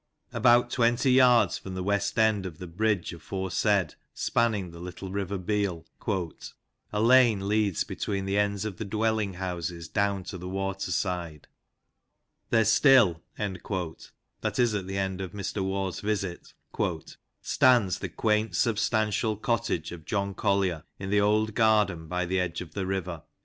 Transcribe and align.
About 0.33 0.71
twenty 0.71 1.11
yards 1.11 1.59
from 1.59 1.75
the 1.75 1.83
west 1.83 2.17
end 2.17 2.47
of 2.47 2.57
the 2.57 2.65
bridge 2.65 3.13
aforesaid 3.13 3.93
spanning 4.15 4.71
the 4.71 4.79
little 4.79 5.11
river 5.11 5.37
Beal, 5.37 5.85
"a 6.91 6.99
lane 6.99 7.47
leads 7.47 7.83
between 7.83 8.25
the 8.25 8.35
ends 8.35 8.65
of 8.65 8.77
the 8.77 8.83
dwelling 8.83 9.35
houses, 9.35 9.87
down 9.87 10.23
to 10.23 10.39
the 10.39 10.49
water 10.49 10.91
side. 10.91 11.47
There 12.49 12.65
still." 12.65 13.21
that 13.37 14.57
is 14.57 14.73
at 14.73 14.87
the 14.87 14.95
time 14.95 15.19
of 15.19 15.33
Mr 15.33 15.63
Waugh's 15.63 15.99
visit," 15.99 16.55
stands 17.43 17.99
the 17.99 18.07
JOHN 18.07 18.09
COLLIER(" 18.09 18.09
TIM 18.09 18.09
BOBBIN^). 18.09 18.11
2^J 18.11 18.15
quaint, 18.15 18.55
substantial 18.55 19.37
cottage 19.37 19.91
of 19.91 20.05
John 20.05 20.33
Collier, 20.33 20.83
in 20.97 21.11
the 21.11 21.21
old 21.21 21.53
gar 21.53 21.85
den 21.85 22.07
by 22.07 22.25
the 22.25 22.39
edge 22.39 22.59
of 22.61 22.73
the 22.73 22.87
river." 22.87 23.21